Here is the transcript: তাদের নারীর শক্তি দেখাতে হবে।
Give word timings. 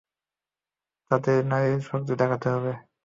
তাদের 1.11 1.39
নারীর 1.51 1.79
শক্তি 1.89 2.13
দেখাতে 2.21 2.47
হবে। 2.53 2.71